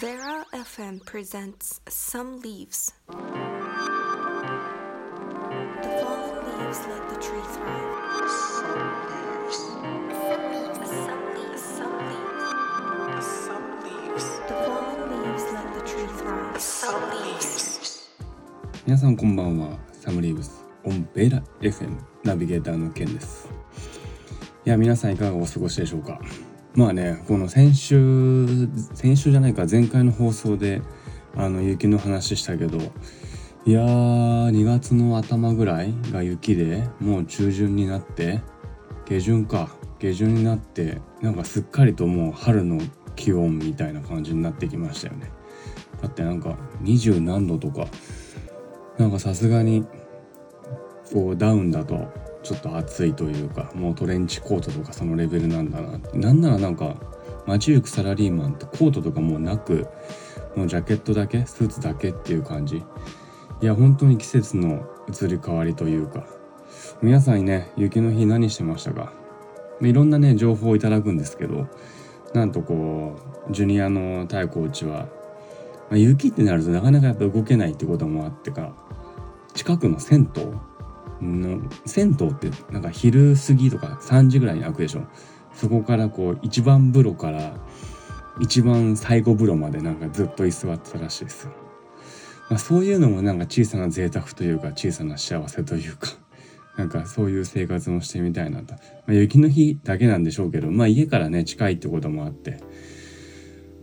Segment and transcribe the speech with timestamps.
[0.00, 2.92] Vera FM presents Some Leaves.
[3.06, 3.14] The
[6.02, 8.28] fallen leaves let the tree thrive.
[8.28, 9.58] Some leaves.
[10.26, 10.42] Some
[11.36, 11.62] leaves.
[11.62, 13.26] Some leaves.
[13.46, 14.26] Some leaves.
[14.48, 16.60] The fallen leaves let the tree thrive.
[16.60, 18.10] Some leaves.
[18.86, 23.48] 皆さんこんばんはサムリーブスオンベラ FM ナビゲーターのケンです
[24.66, 26.20] いや皆さんいかがお過ごしでしょうか
[26.74, 30.82] まあねこの先週先週じゃないか前回の放送で
[31.36, 32.78] あの雪の話したけど
[33.66, 38.42] いやー2月の頭ぐらいが雪でもう中旬になって
[39.06, 42.80] 下旬か下旬になってなんかすっかりともう春の
[43.16, 45.30] 気温みたいな感じになってきましたよね。
[46.02, 47.86] だってなんか20何度とか
[48.98, 49.86] なんかさすがに
[51.12, 52.12] こうダウンだと
[52.44, 56.94] ちょっと暑いというかもうトレンチコートとかそのレベルなんだななんならなんか
[57.46, 59.88] 街行くサラリーマンってコートとかもうなく
[60.54, 62.84] もうジャケットだけスーツだけっていう感じ。
[63.60, 66.26] いや本当に季節の移り変わりというか
[67.02, 69.12] 皆さんにね雪の日何してましたか？
[69.80, 71.66] いろんなね情報をいただくんですけど
[72.34, 73.16] なんとこ
[73.48, 75.08] うジュニアの太コーチは
[75.90, 78.72] まあ、雪ってなるとなかなかやっぱ動けないってこともあってか
[79.52, 80.58] 近くの銭湯
[81.24, 85.04] の銭湯ってなんか昼過ぎとか3時ぐらいに開くでしょ。
[85.54, 87.54] そこからこう一番風呂から
[88.40, 91.52] 一番最後風呂までなんかずっと居座ってたらしいですよ、
[92.50, 96.08] まあ、そういうのもなんか小さな贅沢というか小さな幸せというか
[96.76, 102.58] なんかそういう生活もしてみたいなと、まあ、雪の日だけなんでしょうけどまあ家からね近いってこともあって。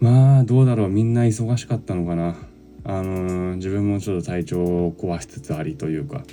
[0.01, 0.89] まあどうだろう。
[0.89, 2.35] みんな忙しかったのかな。
[2.83, 6.23] あのー自分もちょっと体調を壊しつつありというか。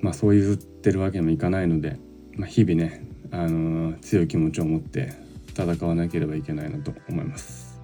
[0.00, 1.98] まあそう言ってるわけにもいかないので、
[2.34, 5.12] まあ、日々ね、あのー強い気持ちを持って
[5.48, 7.80] 戦わなければいけないなと思います。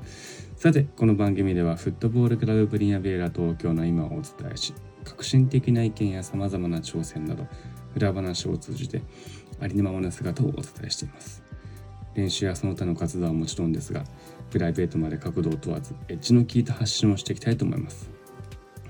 [0.56, 4.72] さてこの番組ではフットボールクラブプリンアベーラ東京の今をお伝えし
[5.04, 7.46] 革新的な意見やさまざまな挑戦など
[7.94, 9.02] 裏話を通じて
[9.60, 11.42] ありのままの姿をお伝えしています。
[12.14, 14.04] 練習やその他の活動はもちろんですが
[14.50, 18.13] プライベートまで角度を問わずエッジの効いた発信をしていきたいと思います。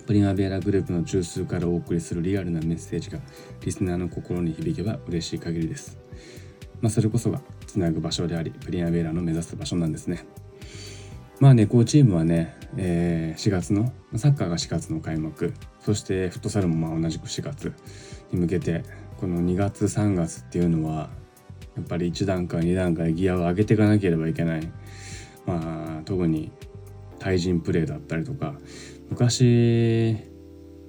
[0.07, 3.21] プリマベラグループの中枢からお送りするリアルなメッセージが
[3.65, 5.97] リスナーの心に響けば嬉しい限りです。
[6.81, 10.27] まあそれこそがつなぐ場所でありプリマベラの目指す場所なんですね。
[11.41, 15.55] まあねこうチームはね、えー4月のサッカーが4月の開幕。
[15.81, 17.73] そしてフットサルもまあ同じく4月
[18.31, 18.83] に向けて
[19.17, 21.09] この2月3月っていうのは
[21.77, 24.71] やっぱり1段階2段階ギアを上げていかなければいけない。
[25.47, 26.53] まあ特に
[27.19, 28.55] 対人プレーだったりとか
[29.11, 30.17] 昔、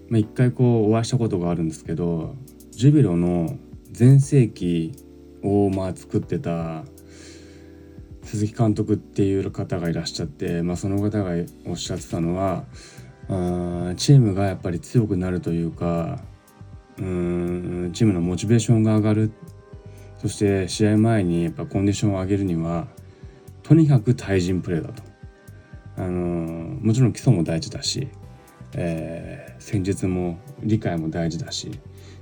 [0.09, 2.36] まあ、一回こうお会いしたことがあるんですけど
[2.72, 3.58] ジュビロの
[3.92, 4.94] 全盛期
[5.42, 6.84] をまあ作ってた
[8.24, 11.31] 鈴木監督っていう方がいらっしゃって、まあ、その方が
[11.66, 12.66] おっしゃってたのは
[13.30, 16.20] あーチームがやっぱり強くなるというか
[16.97, 19.32] うんチームのモチベーションが上がる
[20.18, 22.88] そして試合前にやっぱコンディションを上げるには
[23.64, 25.15] とにかく対人プレーだと。
[25.97, 28.07] あのもちろん基礎も大事だし、
[28.73, 31.72] えー戦術も理解も大事だし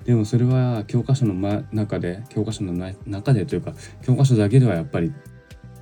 [0.06, 5.14] でもそれは教科書の、ま、中で教科書のな中でというか教科書だけではやっぱり、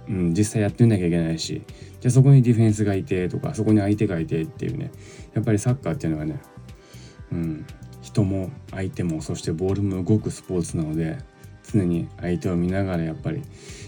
[0.08, 1.62] うん、実際やってみなきゃいけないし
[2.00, 4.92] じゃあそこにディフェンスがいてとかそこに相手がいてっていうね
[5.34, 6.42] やっぱりサッカーっていうのはね、
[7.32, 7.66] うん、
[8.02, 11.20] 人も相手もそしてボールも動くスポーツなので
[11.72, 13.44] 常に相手を見ながらやっぱり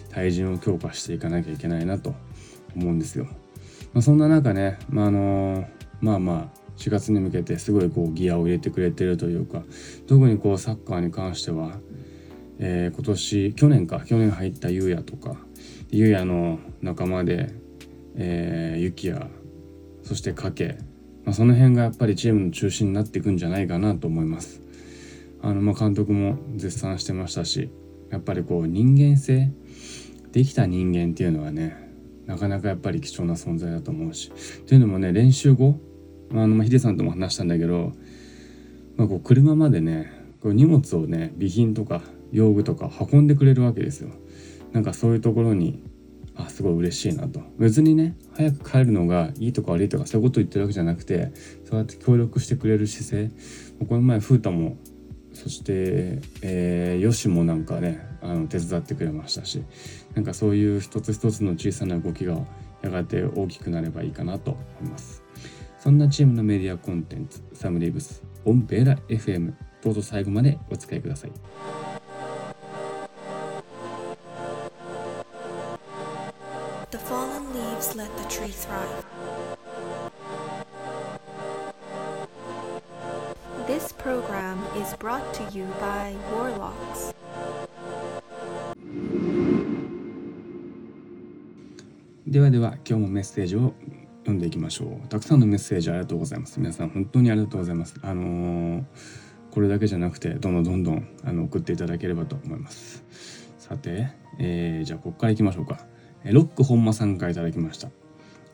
[0.10, 2.14] 対人を強化していかなきゃいけないなと
[2.76, 3.28] 思うんですよ。
[3.94, 5.68] まあ、そんな中ね、まああの
[6.02, 9.64] まあまあ4月に向けてすごいこうギアを入れてくれてるというか
[10.08, 11.78] 特にこうサッカーに関しては、
[12.60, 15.36] えー今年去年か去年入ったゆうやとか
[15.90, 17.54] ゆうやの仲間で、
[18.16, 19.28] えー、ゆきや
[20.04, 20.78] そしてかけ、
[21.24, 24.62] まあ、その辺がやっぱりチームの中心になっていくんじゃないかなと思います。
[25.42, 27.70] あのまあ監督も絶賛してましたし
[28.10, 29.52] やっぱりこう人間性
[30.32, 31.93] できた人間っていうのはね
[32.26, 34.32] なかなかやっぱり貴重な存在だと思うし。
[34.66, 35.80] というのもね練習後
[36.32, 37.94] あの、まあ、ヒデさんとも話したんだけど、
[38.96, 40.12] まあ、こう車までね
[40.42, 44.10] こう荷物をね備品とか用具とか運んでくれるわけですよ。
[44.72, 45.84] なんかそういうところに
[46.36, 47.42] あすごい嬉しいなと。
[47.60, 51.32] 別にね早く帰るのがいいとか悪いとかそういうこと言ってるわけじゃなくて
[51.66, 53.32] そうやって協力してくれる姿勢。
[53.88, 54.78] この前風太も
[55.34, 59.64] そして、えー、よしもなんかねあの手伝ってくれましたし
[60.16, 62.38] なんかそういう一つ一つの小さな動きが
[62.82, 65.22] やがて大きくなればいいかなと思います
[65.80, 71.32] そんなチームのメディアコンテンツサムリーブスオンベーラ FM どうぞ最後までお付き合いください
[76.92, 79.06] The fallen leaves let the tree Street Thrive.
[83.68, 87.13] This program is brought to you by Warlocks.
[92.34, 93.76] ではでは今日もメッセージを
[94.22, 95.08] 読んでいきましょう。
[95.08, 96.60] たくさんのメッセージありがとうございます。
[96.60, 97.94] 皆さん本当にありがとうございます。
[98.02, 98.84] あのー
[99.52, 103.04] これだけじゃなくてどんどんどんどんあの送っていただければと思います。
[103.60, 104.08] さて、
[104.40, 105.86] えーじゃあここからいきましょうか。
[106.26, 107.92] ロック本間さんからいただきました。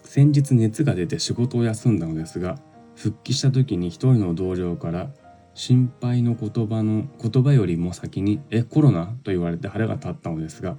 [0.03, 2.59] 先日熱が出て仕事を休んだのですが
[2.97, 5.09] 復帰した時に一人の同僚から
[5.53, 10.77] 心配の言葉の言葉よりも先に「えコロナ?」と言われて腹が立ったのですが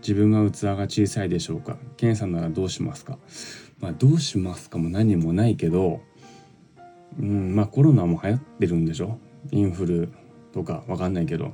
[0.00, 1.76] 自分は器が小さいでしょうか？
[1.96, 3.18] ケンさんならどうしますか？
[3.80, 6.00] まあどうしますかも何もないけど
[7.18, 9.18] うんまあコロナも流行ってるんでしょ？
[9.50, 10.12] インフル
[10.52, 11.52] とかわかんないけど。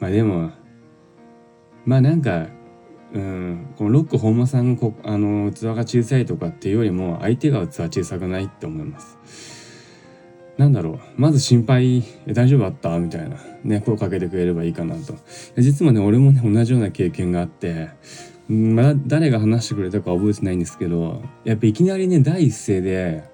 [0.00, 0.50] まあでも
[1.84, 2.46] まあなんか
[3.12, 9.53] うんこのロック本間さんこあの器が小さいとかっていうよりも相手が器小さくないって思います。
[10.56, 12.02] なんだろうまず心配
[12.32, 15.14] 「大丈夫だった?」みたいなね声かけてくれればいいかなと
[15.58, 17.88] 実はね俺もね同じような経験があって
[18.48, 23.24] まだ誰が話してくれたか覚えてないんですけどやっぱいきなりね第一声で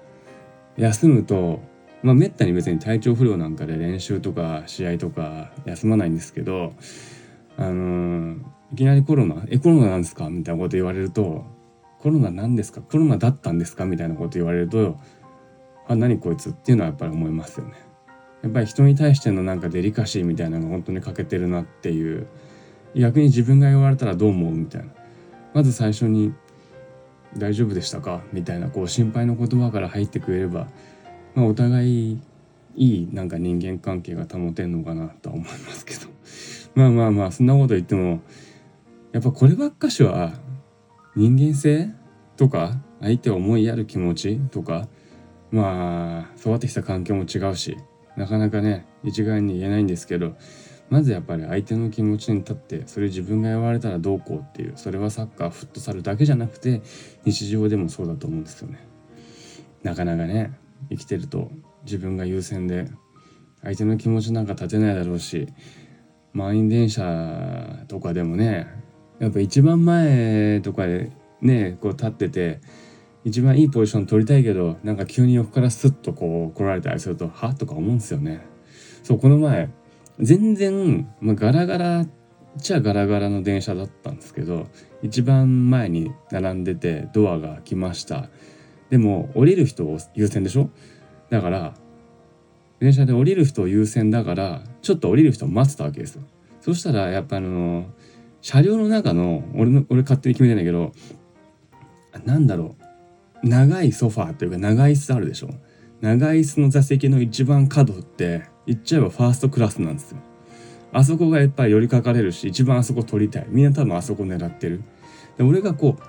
[0.77, 1.59] 休むと
[2.01, 6.73] まあめったに別に体調不良なんかで練習とか試合とか休まないんですけど
[7.57, 8.37] あのー
[8.73, 11.43] いきなりコロナ「えコロナなんですか?」みたいなこと言われると
[11.99, 12.79] 「コロナなんですか？
[12.81, 14.97] コロナだったんですか?」みたいなこと言われると
[15.87, 17.73] 「あ何こいつ」っていうのはやっぱり思いますよね。
[18.41, 22.27] やっぱり人に対してのなんかデリカシーみたいなのが本当に欠けてるなっていう
[22.95, 24.87] 逆に自分が言われたらどう思うみたいな
[25.53, 26.33] まず最初に
[27.37, 30.67] 「大丈夫でしたか?」みたいなこう心配の言葉から入ってくれれば、
[31.35, 32.19] まあ、お互い
[32.75, 36.07] いいなんか人間関係が保てんのかなとは思いますけど
[36.73, 38.21] まあまあまあそんなこと言っても
[39.11, 40.33] やっぱこればっかしは
[41.15, 41.89] 人間性
[42.37, 44.87] とか相手を思いやる気持ちとか
[45.51, 47.77] まあ育ってきた環境も違うし
[48.15, 50.35] なかなかね一概に言えないんですけど
[50.89, 56.81] まずやっぱり相手の気持ちに立ってそれ自分が言われたらどうこうっていうそれはサッカーフットサルだけじゃなくて
[57.23, 58.85] 日常でもそうだと思うんですよね。
[59.83, 60.53] なかなかね
[60.89, 61.49] 生きてると
[61.85, 62.89] 自分が優先で
[63.63, 65.47] 相手の気持ちなんか立てないだろうし
[66.33, 68.67] 満員電車とかでもね
[69.19, 71.11] やっぱ一番前とかで
[71.41, 72.59] ねこう立ってて
[73.23, 77.53] 一番いいポジション取りたいけどなんか急に横からスッとこう来られたりするとは？
[77.53, 78.45] とか思うんですよね。
[79.03, 79.69] そうこの前
[80.19, 82.09] 全然、まあ、ガラガラっ
[82.61, 84.67] ちゃガラガラの電車だったんですけど
[85.01, 88.29] 一番前に並んでてドアが開きました。
[88.89, 90.69] でも降りる人を優先でしょ？
[91.29, 91.73] だから
[92.79, 96.23] 電車で降りる人を優先だからちょっと降りる人を待ってたわけですよ。
[96.59, 97.85] そしたらやっぱあの
[98.41, 100.91] 車両の中の俺の俺勝手に決めてんだけど
[102.25, 102.80] なんだろう。
[103.43, 105.49] 長いソファーというか長い椅子あるでしょ？
[106.01, 110.17] 長い椅子の座席の一番角って言っちゃえばファーストクラスなんですよ。
[110.93, 113.45] あそこがやっぱり寄りかかれるし一番あそこ取りたい。
[113.49, 114.83] みんな多分あそこ狙ってる。
[115.37, 116.03] で俺がこう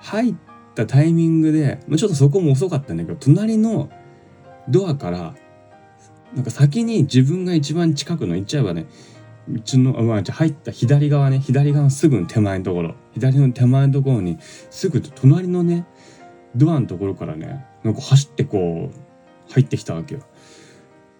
[0.00, 0.34] 入っ
[0.74, 3.90] たタイミングでまあちょっとそこも遅かったんだけど隣の
[4.68, 5.34] ドアから
[6.34, 8.86] なんか先に自分が一番近くの言っちゃえばね
[9.50, 12.94] うちの、まあ、じゃあ入った左側ね左側のすぐの手前のところ。
[13.14, 15.86] 左の手前のところにすぐ隣のね
[16.58, 20.20] ドアのところからねなんか走ってこう入ってきたわけよ。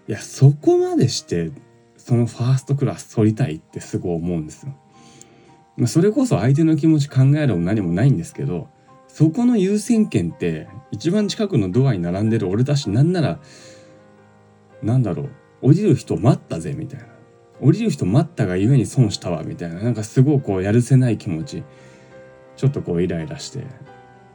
[0.08, 1.50] いやそこまでして
[1.96, 4.74] そのファーストクラス取りたいってすごい思うんですよ。
[5.76, 8.68] まあ、それこそ相手の気持ち考えるも何もないんですけど
[9.06, 13.38] そこの優先権って一番近くのドアに並んでる俺だしなんなら
[14.82, 15.30] なんだろう
[15.62, 17.06] 降りる人待ったぜみたいな
[17.60, 21.62] 降りる人待ったがゆえに損したわみたいななんかすごいこうやるせない気持ち
[22.56, 23.64] ちょっとこうイライラして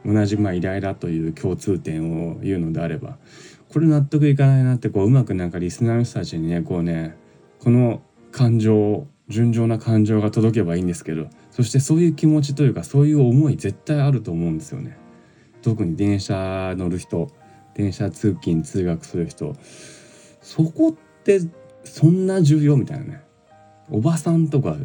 [0.04, 3.16] 同じまあイライラという共通点を言うのであれば
[3.72, 7.16] これ納得いかないなってこううまくなんかリスナーの人たちにねこうね
[7.58, 14.98] この感情純情な感情が届けばいいんですけどそしてそういう気持ちというかそういう思い絶対あると思うんですよね。
[15.62, 17.30] 特に電車乗る人
[17.74, 19.56] 電車通勤通学する人
[20.42, 20.92] そこっ
[21.22, 21.40] て
[21.84, 23.22] そんな重要みたいなね
[23.90, 24.76] おばさんとか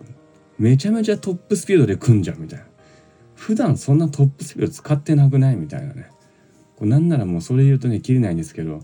[0.58, 2.66] めちゃめちゃトップスピードで来んじゃんみたいな
[3.40, 5.56] 普段そんなトップスピード使ってなくない？
[5.56, 6.10] みたいなね。
[6.76, 8.82] こうなんならもうそれ言うとね切れないんですけど、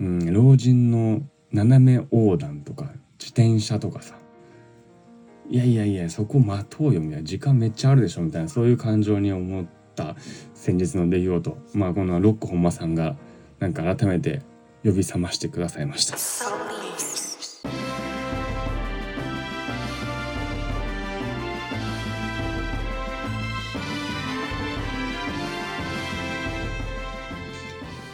[0.00, 1.20] うん、老人の
[1.52, 2.84] 斜め横断とか
[3.18, 4.16] 自転車とかさ。
[5.48, 7.22] いやいやいやそこ待とうよみたいな。
[7.22, 8.48] 時間めっちゃあるでしょみたいな。
[8.48, 10.16] そういう感情に思った
[10.54, 11.58] 先日の出来事。
[11.74, 13.16] まあこのロック本間さんが
[13.60, 14.42] なんか改めて
[14.84, 16.75] 呼び覚ましてくださいました。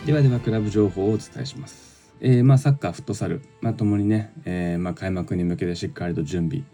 [0.05, 2.13] ではではクラブ情報をお伝えします。
[2.21, 6.65] えーまあ、サッカー、フットサル、まあ、ともにね、えーまあ、開幕に向けてしっかりと準備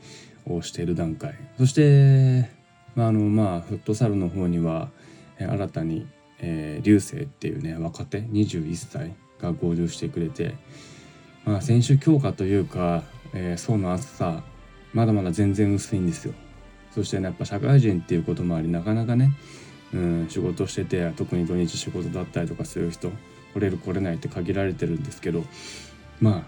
[0.47, 2.50] をしている段階そして、
[2.94, 4.88] まああのまあ、フットサルの方には、
[5.38, 6.06] えー新たに、
[6.38, 10.54] えー、流星っていうね若手21歳が合流してくれて、
[11.44, 13.02] まあ、選手強化というか、
[13.35, 14.42] えー層の厚さ
[14.94, 16.32] まだまだ全然薄いんですよ。
[16.92, 19.32] そしてねやっぱ社会人っていうこともありなかなかね
[19.95, 23.11] うん、仕事してて特に土日仕事だったりとかする人
[23.54, 25.45] 来れる来れないって限られてるんですけど
[26.21, 26.47] ま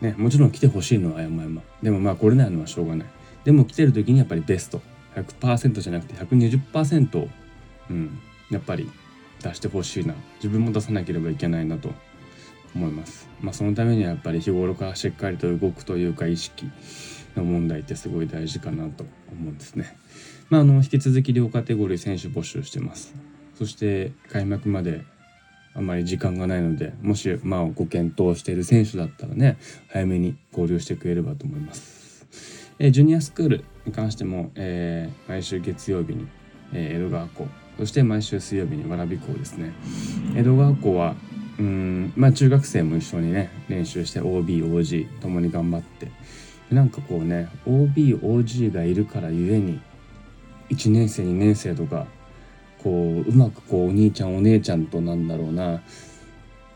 [0.00, 3.08] あねもちろん来てほしいのは山々でもまあ来れないのはしょうがない。
[3.44, 4.80] でも来てる時にやっぱりベスト。
[5.16, 7.28] 100%じゃなくて120%を、
[7.90, 8.18] うん、
[8.50, 8.90] やっぱり
[9.42, 10.14] 出してほしいな。
[10.36, 11.90] 自分も出さなければいけないなと。
[12.74, 13.28] 思います。
[13.40, 16.66] まあそのためにはやっぱり日頃からしっかりと動くというか意識
[17.36, 19.96] の問題ってすごい大事かなと思うんですね。
[20.52, 23.14] まあ、あの引き続き両カテゴリー選手募集してます。
[23.54, 25.02] そして開幕まで
[25.74, 29.56] あまり時間がないのでもし、まあ、ご検討している選手だったらね
[29.88, 32.26] 早めに合流してくれればと思います、
[32.78, 36.28] えージュニアスクールに関しても、えー毎週月曜日に、
[36.74, 39.72] えー江戸川校そして毎週水曜日に蕨校ですね。
[40.36, 41.14] 江戸川校は
[41.58, 46.10] うんまあ中学生も一緒にね練習して OBOG ともに頑張って。
[46.68, 49.80] でなんかこうね OBOG がいるからゆえに
[50.70, 52.06] 1年生2年生とか
[52.82, 55.82] こううまくこうお兄ちゃんお姉ちゃんとなんだろうな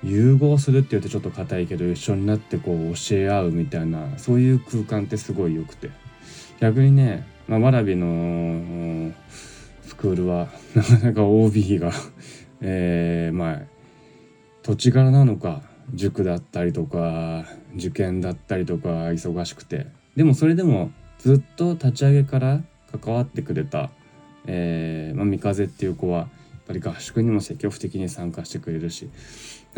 [0.05, 5.91] 融合するって言うとちょっと硬いけど一緒になってこう教え合うみたいなそういう空間ってすごい良くて。
[6.59, 9.13] 逆にね、まあ、わらびの
[9.83, 11.93] スクールはなかなか OB が
[12.63, 13.61] えーまあ
[14.63, 15.63] 土地柄なのか
[15.95, 17.45] 塾だったりとか
[17.77, 19.87] 受験だったりとか忙しくて。
[20.17, 23.91] でもそれでもずっと立ち上げから関わってくれた、
[24.47, 26.29] えーまあ、三風っていう子はやっ
[26.67, 29.11] ぱり合宿にも積極的に参加してくれるし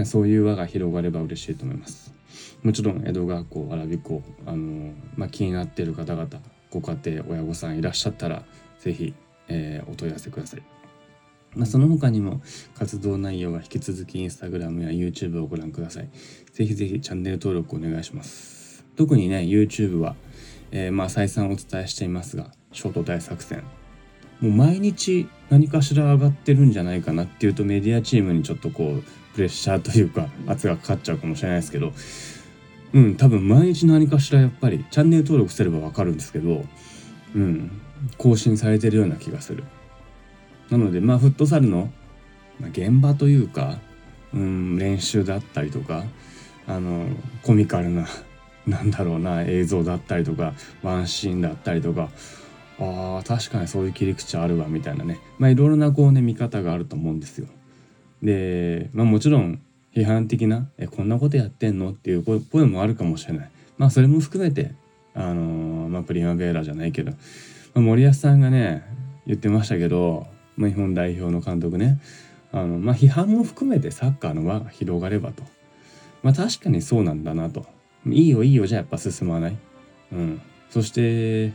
[0.04, 2.14] そういう輪が広がれば嬉しいと思います
[2.62, 6.28] もちろん江戸川校蕨校あの、まあ、気になっている方々
[6.70, 8.44] ご家庭親御さんいらっしゃったら
[8.78, 9.14] 是非、
[9.48, 10.62] えーお問い合わせください
[11.54, 12.42] まあ、その他にも
[12.74, 16.10] 活動内容は引き続きインスタグラムや YouTube をご覧ください。
[16.52, 18.84] ぜひぜひチャンネル登録お願いします。
[18.96, 20.14] 特にね YouTube は、
[20.70, 23.62] えーまあ再三お伝えしていますがショート大作戦。
[24.40, 29.02] もう毎日何かしら上がってるんじゃないかなっていうとメディアチームにちょっとこう
[29.34, 31.92] プレッシャーというか圧がかかっちゃうかもしれないですけど。
[32.94, 36.64] うん多分毎日何かしらやっぱりチャンネル登録すればわかるんですけど。
[37.34, 37.70] うん
[38.16, 39.64] 更新されてるような気がする。
[40.70, 41.90] なのでまあフットサルの
[42.70, 43.78] 現場というか、
[44.34, 46.04] うん、練習だったりとか
[46.66, 47.06] あの
[47.42, 48.06] コミカルな
[48.66, 52.10] なんだろうな映像だったりとかワンシーンだったりとか
[52.80, 57.48] あー確かにそういう切り口あるわみたいなねまあいろいろなこうね見方があると思うんですよ。
[58.22, 59.60] でまあもちろん
[59.94, 63.50] 批判的な「えこんなことやってんの?」っていう声もあるかもしれない。
[63.78, 64.72] まあそれも含めて
[65.14, 67.16] あのーまあプリマベーラじゃないけど、ま
[67.76, 68.82] あ、森保さんがね
[69.26, 72.00] 言ってましたけど、まあ、日本代表の監督ね
[72.52, 75.42] あの、まあ、批判も含めてサッカーの輪が広がればと。
[76.22, 77.66] まあ確かにそうなんだなと。
[78.06, 79.56] いいよいいよじゃあやっぱ進まない。
[80.12, 80.40] うん。
[80.70, 81.52] そして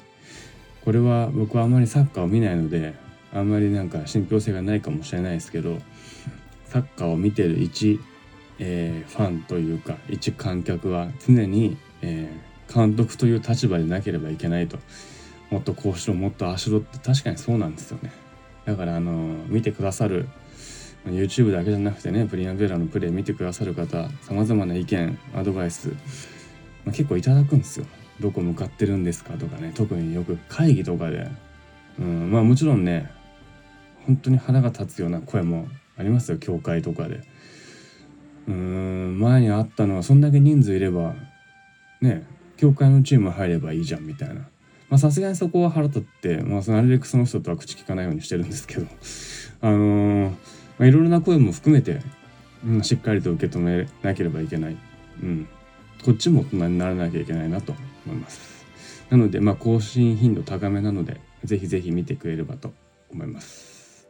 [0.84, 2.94] これは僕はあまりサッカーを見ないので
[3.34, 5.78] あんまりなんか信憑性がないかもしれないですけど
[6.66, 8.00] サッカーを見てる一、
[8.60, 14.80] えーファンというか一観客は常に、えー監督という立場でなければいけないと。
[15.52, 18.12] もっとこうしろもっとあしろって確かにそうなんですよね。
[18.66, 19.12] だからあの
[19.48, 20.28] 見てくださる
[21.06, 25.96] YouTube だけじゃなくてねプリアンベラのプレイ見てくださる方さまざまな意見アドバイス、ま
[26.88, 27.86] あ、結構いただくんですよ。
[28.20, 31.28] どこ向かってるんですかとかね特によく会議とかで、
[32.00, 33.12] うん、まあもちろんね
[34.06, 35.68] 本当に腹が立つような声も
[35.98, 37.22] ありますよ教会とかで。
[38.46, 41.16] うん前にあったのはそんだけ人数いれば
[42.02, 42.28] ね
[42.58, 44.42] 教会のチーム入ればいいじゃんみたいな。
[44.90, 48.88] まあさすがにそこは腹立って、まあ、なるべくその人とは口聞かないようにしてるんですけど。
[49.62, 52.02] あのーまあ、いろいろな声も含めて、
[52.66, 54.78] うん、しっかりと受け止めなければいけない、
[55.22, 55.48] うん、
[56.04, 57.74] こっちも大人にならなきゃいけないなと。
[58.06, 58.66] 思います。
[59.10, 62.74] なのでまあ更新頻度高めなのでぜひぜひ見てくれればと
[63.12, 64.08] 思います。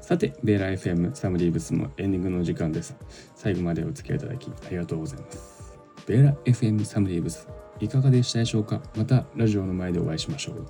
[0.00, 2.94] さてベーラ FM サムリーブスもエンディングの時間です。
[3.36, 5.78] 最後までお付き合いいただきありがとうございます。
[6.06, 7.46] ベーラ FM サムリーブス
[7.80, 8.80] いかがでしたでしょうか？
[8.96, 10.66] またラジオの前でお会いしましょう。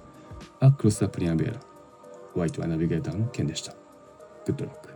[0.60, 1.60] アクロス・アプリアンベーラ。
[2.34, 3.72] ホワイトはナビゲーターのケンでした。
[4.46, 4.91] グッドラック。